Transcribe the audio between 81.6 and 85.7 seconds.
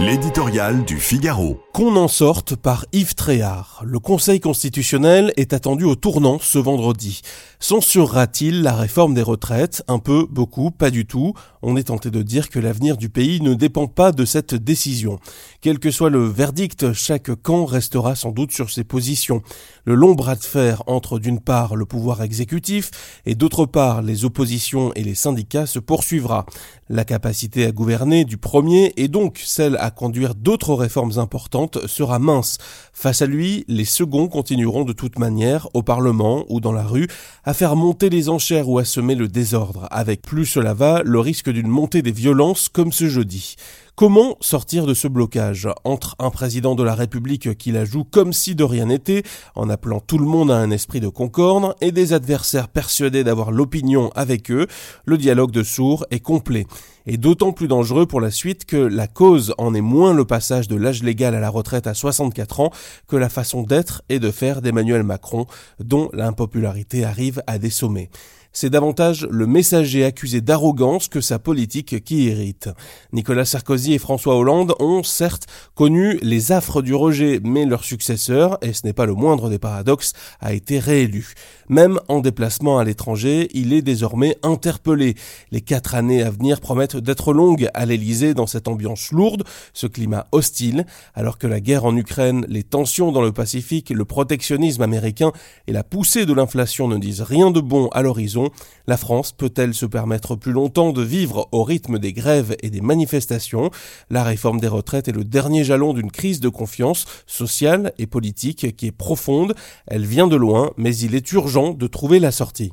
Même en déplacement à l'étranger, il est désormais interpellé. Les